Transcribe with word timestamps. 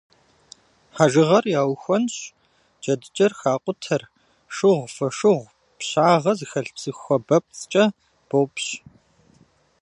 Хьэжыгъэр 0.95 1.45
яухуэнщӏ, 1.59 2.21
джэдыкӏэр 2.81 3.33
хакъутэр 3.39 4.01
шыгъу, 4.55 4.85
фошыгъу, 4.93 5.49
пщагъэ 5.77 6.33
зыхэлъ 6.37 6.69
псы 6.75 6.91
хуабэпцӏкӏэ 6.99 7.85
бопщ. 8.29 8.65